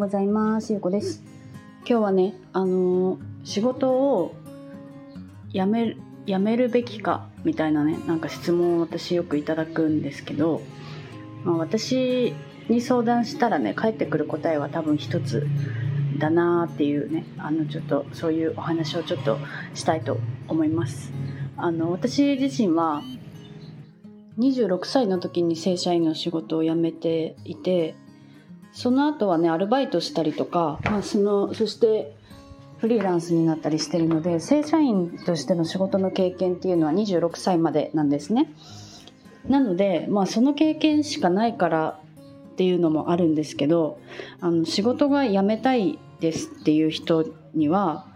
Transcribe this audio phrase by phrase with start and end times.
[0.00, 0.72] ございます。
[0.72, 1.22] ゆうこです。
[1.80, 4.34] 今日はねあのー仕事を
[5.52, 10.62] 辞める辞めるべきかみたいなねなんか質問を私よくいただくんですけど、
[11.44, 12.34] まあ、私
[12.70, 15.46] に相談したらね返ってくる答えは多分一つ
[16.16, 19.38] だなーっていうねあのちょっとそういうお話をちょっと
[19.74, 21.12] したいと思います。
[21.58, 23.02] あの私自身は
[24.38, 27.94] 26歳の時に正社員の仕事を辞めていて
[28.72, 32.14] その後はねアルバイトしたりとか、まあ、そのそして
[32.78, 38.52] フリーランスになったりしてるので正社員としての仕事の経験っていうのは26歳までなんですね。
[39.48, 42.00] なので、まあ、その経験しかないから
[42.52, 43.98] っていうのもあるんですけど
[44.40, 48.06] あの仕事が辞めたいですっていう人には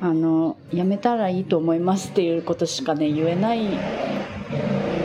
[0.00, 4.07] あの辞めたらいいと思いますっていうことしかね言えない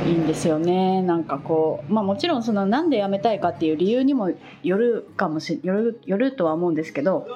[0.06, 1.02] いいんですよね。
[1.02, 4.32] なんかこうまあもちろんそのなんで辞めたいかっていう理由にも
[4.64, 7.28] よるかもしよるよるとは思うんですけど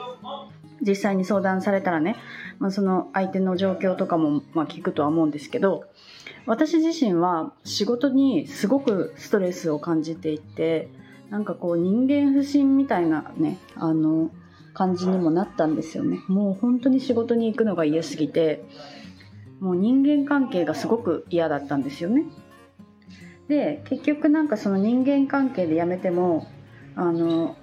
[0.82, 2.18] 実際に相談されたらね、
[2.60, 5.86] まあ、その相手の状況とかもまあ聞くとは思うんですけど
[6.46, 10.90] 私自身は仕事にすごくストレスを感じていて
[11.30, 14.30] なんかこう人間不信みたいなねあの
[14.74, 16.20] 感じにもなったんですよね。
[16.28, 18.64] もう本当に仕事に行くのが嫌すぎて
[19.60, 22.26] もう人間関係がすごく嫌だったんですよね。
[23.48, 26.48] で結局なんかその人間関係で辞めても
[26.96, 27.56] あの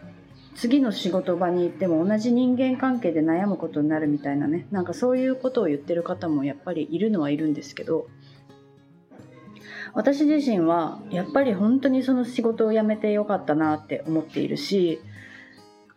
[0.54, 8.06] 次の仕事場に行っても同じ人間関係で悩むことになるみたいなねなんかそういうことを言ってる方もやっぱりいるのはいるんですけど
[9.92, 15.00] 私自身はやっぱり本当にその仕事を辞めてよかったなって思っているし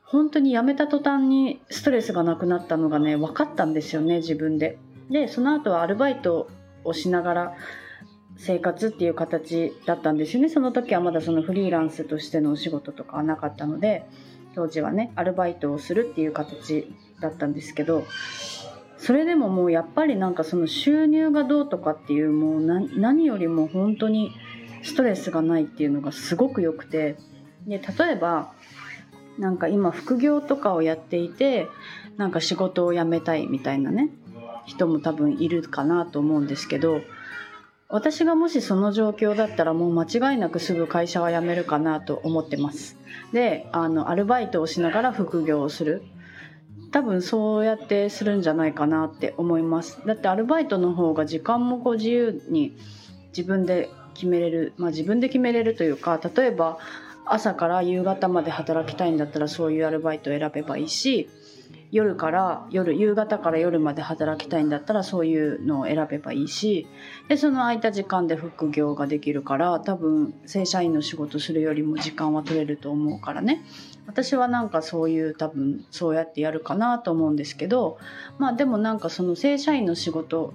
[0.03, 4.77] 本当に辞めた途端にストレスがなくなったのがね分かったんですよね自分で。
[5.09, 6.49] でその後はアルバイト
[6.83, 7.53] をしながら
[8.37, 10.49] 生活っていう形だったんですよね。
[10.49, 14.05] その時はまだそのフリーランスとしてのお仕事とかはなかったので
[14.55, 18.05] 当時はねアルバイトをするっていう形だったんですけど
[18.97, 24.31] それでももうやっぱりなんかその収入がどうとかっていうもう何よりも本当に
[24.83, 27.17] ストレスがないっていうのがすごく良くて
[27.67, 28.53] で例えば
[29.37, 31.67] なんか今副業とかをやっていて
[32.17, 34.09] なんか仕事を辞めたいみたいなね
[34.65, 37.01] 人も多分いるかなと思うんですけど
[37.89, 42.97] 私がもしその状況だったらもう間違いなくすぐ会社は辞めるかなと思ってます。
[43.31, 46.03] であのアルバイトをしながら副業をする。
[46.91, 50.01] 多分そうやってするんじゃないかなって思います。
[50.05, 52.77] だってアルバイトの方が時間もこう自由に
[53.29, 54.73] 自分で決めれる。
[54.77, 56.79] まあ自分で決めれるというか例えば
[57.25, 61.29] 朝から夕方まで働きたいんだったらそういうアルバイトを選べばいいし
[61.91, 66.87] 夜から夜夕方から夜まで働きたいんだったらそういうのを選べばいいし
[67.29, 73.63] でその空いた時間で副業ができるから多分正社員の仕事するよりも時間は取れると思うからね。
[74.05, 77.97] 私はなんかそういう多分そうやってやるかなと思うんですけど
[78.37, 80.53] まあでもなんかその正社員の仕事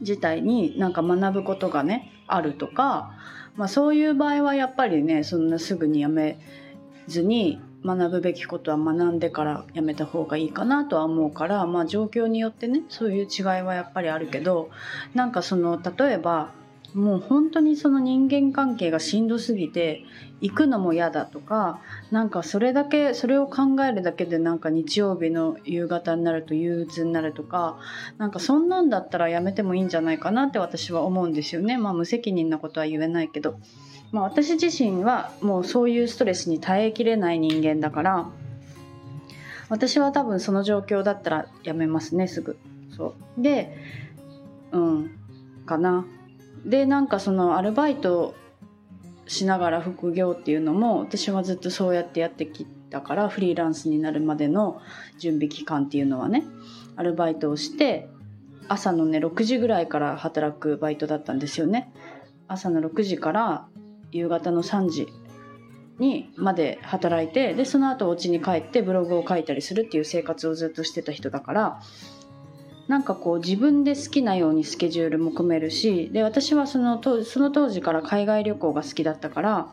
[0.00, 3.12] 自体になんか学ぶことがねあるとか、
[3.54, 6.38] まあ、そういう場合はやっぱりねそんなすぐにやめ
[7.08, 14.70] ずに学ぶべきことは学んでからやめた方がいいかなとは思うからまあ状況によってねそういう違いはやっぱりあるけど
[15.14, 16.52] なんかその例えば
[16.94, 20.02] もう本当にその人間関係がしんどすぎて
[20.40, 21.80] 行くのも嫌だとか
[22.10, 27.78] なんかそれだけそれを考えるだけでなんか日曜日の夕方になると憂鬱になるとか
[28.16, 33.58] なんかそんなんだったらやめてもいいんじゃないかなって私は思うんですよねまあ無責任なことは言えないけど。
[34.12, 38.26] まあ、私自身はもうそういうストレスに耐えきれない人間だから
[39.68, 42.56] 私は多分その状況だったらやめますねすぐ。
[42.96, 43.42] そう。
[43.42, 43.76] で
[44.72, 45.10] うん
[45.66, 46.06] かな。
[46.64, 48.34] でなんかそのアルバイト
[49.26, 54.80] しながら副業っていうのも私はずっとそうやってやってきたからフリーランスになるまでの
[55.18, 56.44] 準備期間っていうのはね
[56.94, 58.08] アルバイトをして
[58.68, 61.92] 朝のね6時ぐらいから働くバイトだったんですよね。
[62.48, 63.66] 朝の6時から
[64.16, 65.08] 夕方の3時
[65.98, 71.80] にまで働いてでその後お家に帰ってブログを書いたりするっていう生活をずっとしてた人だから
[72.88, 79.72] なんかこう自分で好きなようにスケジュールも組めるしで私はそのその当時から海外旅行が好きだったから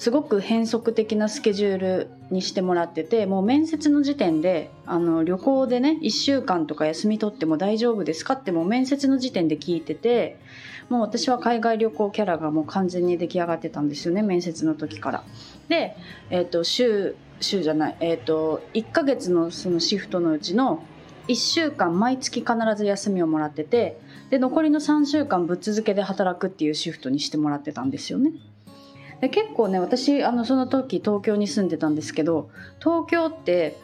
[0.00, 8.32] すごく変則的なスケジュールにしてもらっててもう面接の時点であの旅行でね1週間とか休み取っても大丈夫ですか？
[8.32, 10.38] ってもう面接の時点で聞いてて
[10.88, 15.24] もう私は海外旅行キャラがもう完全に出来上がってたんですよね面接の時から。
[15.68, 15.94] で、
[16.30, 20.82] えーと、週週じゃない、えーと、1ヶ月のそのシフトのうちの
[21.28, 24.00] 1週間毎月必ず休みをもらってて
[24.30, 28.32] で残りの3週間ぶっ続けで働くっていうシフトにしてもらってたんですよね。
[29.20, 33.76] で結構ね私あのその時東京に住んでたんですけど東京って、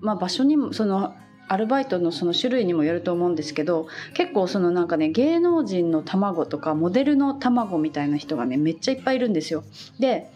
[0.00, 1.14] まあ、場所にもその
[1.48, 9.64] アルバイトのその種類にもよると思うんですけど結構そのなんかね芸能人の卵とかモデルの卵みたいな人がねめっちゃいっぱいいるんですよ。
[9.98, 10.30] で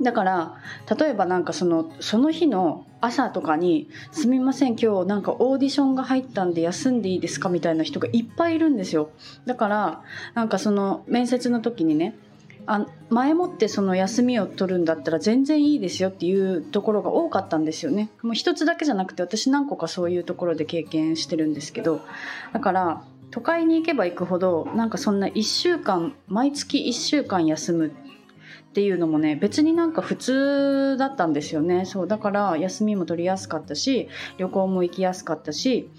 [0.00, 0.54] だから
[0.96, 9.10] 例えばなんかそのその日の朝とかに「すみません今日なんかオーディションが入ったんで休んでいいですか?」みたいな人がいっぱいいるんですよ
[9.44, 10.02] だから
[10.34, 12.16] なんかその面接の時にね
[12.70, 18.10] あ前もってその休みを取るんだったら全然いいですよっていうところが多かったんですよね。
[18.22, 22.02] もう一つだけじゃなくて私何個かそういうところで経験してるんですけど。
[22.52, 27.90] だから都会に行けば行くほどなんかそんな1週間毎月1週間休むっ
[28.72, 31.86] ていうのもね別になんか普通だったんですよね。
[31.86, 35.90] そうだから休みも取りやすかったし旅行も行きやすかったし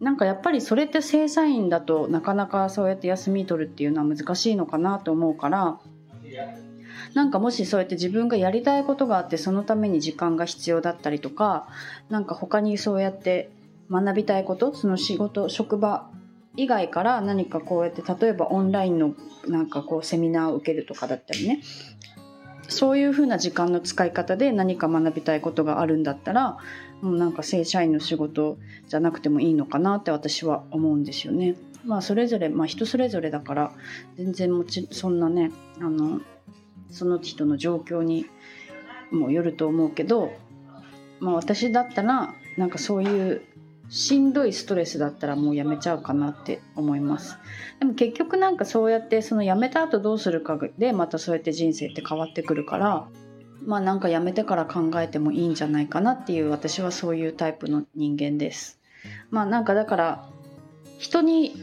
[0.00, 5.80] なんかやっぱりそれって正社員だとなかなかそうやって休み取るっていうのは難しいのかなと思うから
[7.14, 11.68] なんかもしそうやって自分がやりたいことがあってそのために時間が必要だったりとか
[12.08, 13.50] なんか他にそうやって
[13.90, 16.10] 学びたいことその仕事職場
[16.56, 19.14] 以外から何かこうやって例えばオンラインの
[19.46, 21.62] なんかこうセミナーを受けるとかだったりね
[22.68, 26.58] そういうふうな時間の使い方で何か学びたいことがあるんだったら
[27.00, 28.58] もうなんか正社員の仕事
[28.88, 31.54] じゃなくてもいいのかなって私は思うんですよね。
[31.84, 33.72] まあそれぞれ、まあ、人それぞれだから
[34.16, 36.20] 全然もちそんなねあの
[36.90, 38.26] その人の状況に
[39.10, 40.32] もよると思うけど、
[41.20, 43.42] まあ、私だったらなんかそういう
[43.88, 47.38] しんどいストレスだったらもうやめちゃうかなって思います。
[47.78, 53.08] でも結局なんかそうやってその辞めた後どうするかでまたそうやって人生って変わってくるから
[53.64, 58.78] まあなんか辞めてから考えてもいいんじゃないかなっていう私はそういうタイプの人間です。
[59.30, 60.28] まあなんかだから
[60.98, 61.54] 人に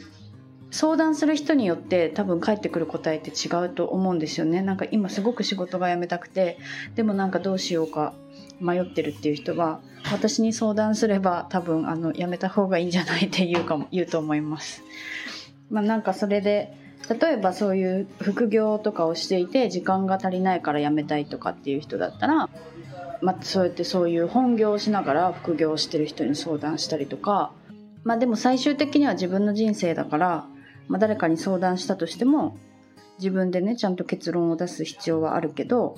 [0.76, 6.58] 相談する人によって多分返ってくる答えって違うと思うんですよねなんか今すごく仕事が辞めたくて
[6.96, 8.14] でもなんかどうしようか
[8.60, 9.80] 迷ってるっていう人は
[10.12, 14.84] 私に相談すれば多分あの辞めた方がいいんじゃないって言うかも言うと思います。
[15.70, 16.74] まあ、なんかそれで
[17.10, 22.50] 例えばそういう副業とかをしていて時間が足りないから辞めたいとかっていう人だったら、
[23.22, 27.54] まあ、そうやってそういう本業をしながら副業をしてる人に相談したりとか、
[28.04, 30.48] まあ、でも最終的には自分の人生だから、
[30.88, 32.58] まあ、誰かに相談したとしても
[33.18, 35.98] 自分でねちゃんと結論を出す必要はあるけど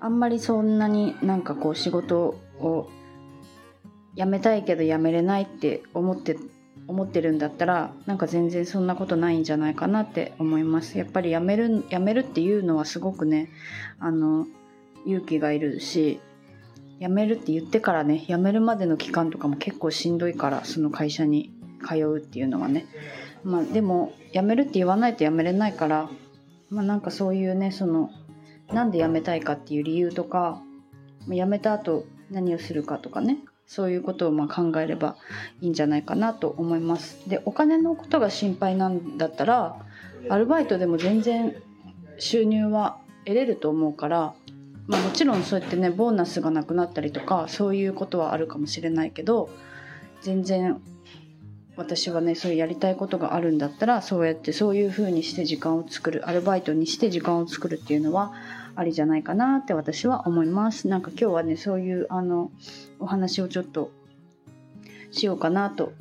[0.00, 2.88] あんまりそんなになんかこう仕事を
[4.16, 6.36] 辞めたいけど辞めれないって思って
[6.88, 10.98] 思ってるんだったらなんか全然そんなことないんじゃないかなって思います。
[10.98, 13.50] やっぱり辞める辞めるっていうのはすごくね
[14.00, 14.46] あの
[15.06, 16.20] 勇気がいるし
[17.00, 21.52] 辞めるって言ってからね辞めるまでの期間とかも結構しんどいからその会社に。
[21.82, 22.86] 通うっていうのはね。
[23.44, 26.08] まあでも辞めるって言わないと辞めれないから
[26.70, 28.10] まあなんかそういうねその
[28.72, 30.62] なんで辞めたいかっていう理由とか
[31.28, 33.38] 辞めた後何をするかとかね。
[33.66, 35.16] そういうことをま考えれば
[35.62, 37.26] いいんじゃないかなと思います。
[37.26, 39.76] でお金のことが心配なんだったら
[40.28, 41.54] アルバイトでも全然
[42.18, 44.34] 収入は得れると思うから、
[44.86, 49.48] まあ、もちろんそうやってねボーナスがなくなったりとかそういうことはあるかもしれないけど
[50.20, 50.80] 全然
[51.82, 58.32] 私はねそういうやりたいことがあるんだったらそうやってそういう風にして時間を作るアルバイトにして時間を作るっていうのは
[58.74, 60.88] ありじゃないかなって私は思います。
[60.88, 62.50] なんか今日はねそういうあの
[63.00, 63.90] お話をちょっと
[65.10, 65.92] しようかなと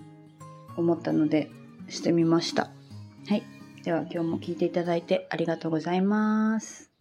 [0.78, 1.50] 思ったので
[1.90, 2.70] してみました。
[3.28, 3.44] はい。
[3.84, 6.92] では今日も聞いていただいてありがとうございます。